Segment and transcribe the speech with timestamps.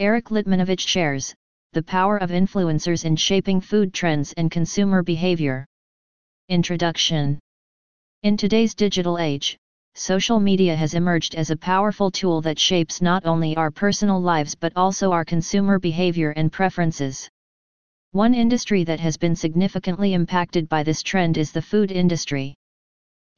[0.00, 1.34] Erik Litmanovich shares
[1.74, 5.66] the power of influencers in shaping food trends and consumer behavior.
[6.48, 7.38] Introduction
[8.22, 9.58] In today's digital age,
[9.94, 14.54] social media has emerged as a powerful tool that shapes not only our personal lives
[14.54, 17.28] but also our consumer behavior and preferences.
[18.12, 22.54] One industry that has been significantly impacted by this trend is the food industry.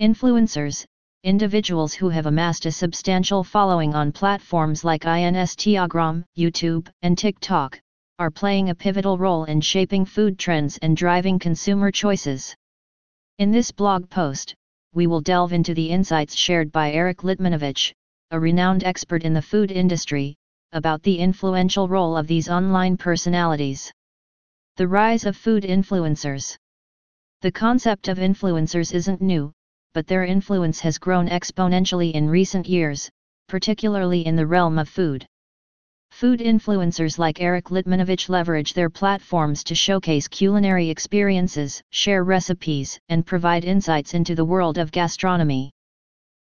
[0.01, 0.85] Influencers,
[1.25, 7.81] individuals who have amassed a substantial following on platforms like Instagram, YouTube, and TikTok,
[8.19, 12.57] are playing a pivotal role in shaping food trends and driving consumer choices.
[13.39, 14.57] In this blog post,
[14.95, 17.93] we will delve into the insights shared by Erik Litmanovich,
[18.33, 20.35] a renowned expert in the food industry,
[20.73, 23.93] about the influential role of these online personalities.
[24.77, 26.57] The rise of food influencers.
[27.43, 29.53] The concept of influencers isn't new,
[29.95, 33.11] but their influence has grown exponentially in recent years,
[33.49, 35.27] particularly in the realm of food.
[36.13, 43.27] Food influencers like Erik Litmanovich leverage their platforms to showcase culinary experiences, share recipes, and
[43.27, 45.71] provide insights into the world of gastronomy.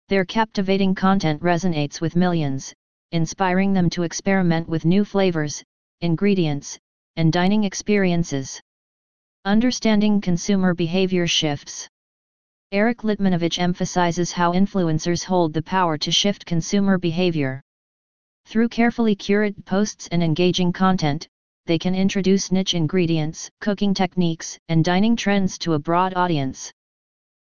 [0.09, 2.73] Their captivating content resonates with millions,
[3.11, 5.63] inspiring them to experiment with new flavors,
[6.01, 6.79] ingredients,
[7.17, 8.61] and dining experiences.
[9.45, 11.89] Understanding consumer behavior shifts.
[12.73, 17.63] Erik Litmanovich emphasizes how influencers hold the power to shift consumer behavior.
[18.45, 21.29] Through carefully curated posts and engaging content,
[21.67, 26.73] they can introduce niche ingredients, cooking techniques, and dining trends to a broad audience.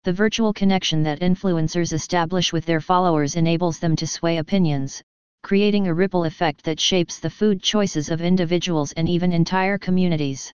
[0.02, 5.00] The virtual connection that influencers establish with their followers enables them to sway opinions,
[5.44, 10.52] creating a ripple effect that shapes the food choices of individuals and even entire communities.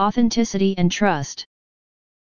[0.00, 1.46] Authenticity and trust.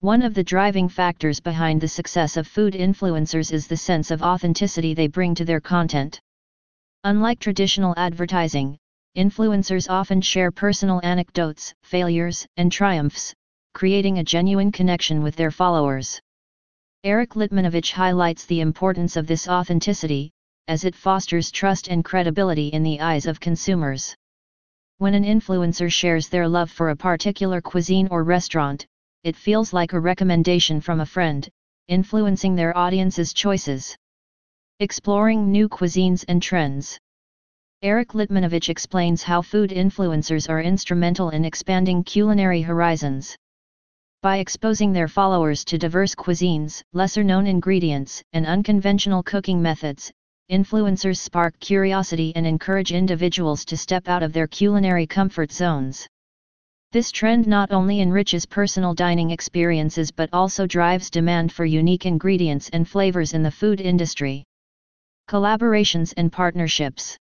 [0.00, 4.22] One of the driving factors behind the success of food influencers is the sense of
[4.22, 6.20] authenticity they bring to their content.
[7.02, 8.78] Unlike traditional advertising,
[9.16, 13.34] influencers often share personal anecdotes, failures, and triumphs,
[13.74, 16.20] creating a genuine connection with their followers.
[17.02, 20.30] Erik Litmanovich highlights the importance of this authenticity,
[20.68, 24.14] as it fosters trust and credibility in the eyes of consumers.
[24.98, 28.86] When an influencer shares their love for a particular cuisine or restaurant,
[29.28, 31.46] it feels like a recommendation from a friend,
[31.86, 33.94] influencing their audience's choices.
[34.80, 36.98] Exploring new cuisines and trends.
[37.82, 43.36] Erik Litmanovich explains how food influencers are instrumental in expanding culinary horizons.
[44.22, 50.10] By exposing their followers to diverse cuisines, lesser known ingredients, and unconventional cooking methods,
[50.50, 56.08] influencers spark curiosity and encourage individuals to step out of their culinary comfort zones.
[56.90, 62.70] This trend not only enriches personal dining experiences but also drives demand for unique ingredients
[62.72, 64.42] and flavors in the food industry.
[65.28, 67.18] Collaborations and partnerships.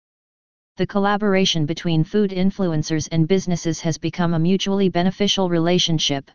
[0.75, 6.29] The collaboration between food influencers and businesses has become a mutually beneficial relationship.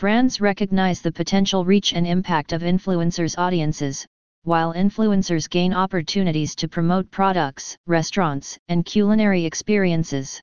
[0.00, 4.04] Brands recognize the potential reach and impact of influencers' audiences,
[4.42, 10.40] while influencers gain opportunities to promote products, restaurants, and culinary experiences.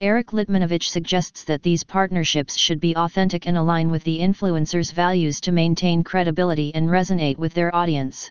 [0.00, 5.40] Erik Litmanovich suggests that these partnerships should be authentic and align with the influencer's values
[5.40, 8.30] to maintain credibility and resonate with their audience.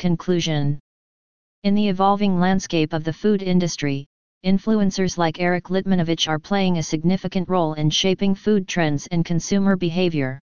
[0.00, 0.80] Conclusion
[1.62, 4.06] In the evolving landscape of the food industry,
[4.44, 9.76] influencers like Erik Litmanovich are playing a significant role in shaping food trends and consumer
[9.76, 10.40] behavior.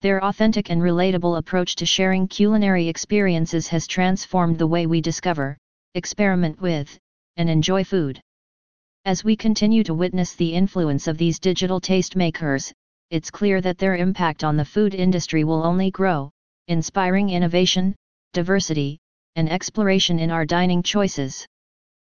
[0.00, 5.58] Their authentic and relatable approach to sharing culinary experiences has transformed the way we discover,
[5.94, 6.98] experiment with,
[7.36, 8.22] and enjoy food.
[9.06, 12.70] As we continue to witness the influence of these digital tastemakers,
[13.10, 16.30] it's clear that their impact on the food industry will only grow,
[16.68, 17.96] inspiring innovation,
[18.34, 18.98] diversity,
[19.36, 21.46] and exploration in our dining choices.